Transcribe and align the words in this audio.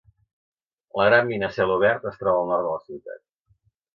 La 0.99 1.03
gran 1.09 1.27
mina 1.31 1.49
a 1.51 1.53
cel 1.57 1.73
obert 1.75 2.09
es 2.13 2.19
troba 2.21 2.41
al 2.45 2.49
nord 2.53 2.67
de 2.69 2.73
la 2.75 2.81
ciutat. 2.87 3.23